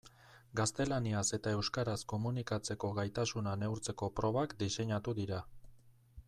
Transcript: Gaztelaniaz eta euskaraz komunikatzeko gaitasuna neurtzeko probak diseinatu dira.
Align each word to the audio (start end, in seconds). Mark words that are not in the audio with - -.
Gaztelaniaz 0.59 1.23
eta 1.37 1.51
euskaraz 1.57 1.97
komunikatzeko 2.13 2.91
gaitasuna 3.01 3.55
neurtzeko 3.65 4.11
probak 4.21 4.57
diseinatu 4.65 5.15
dira. 5.23 5.43